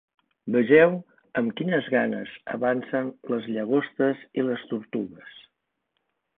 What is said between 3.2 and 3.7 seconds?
les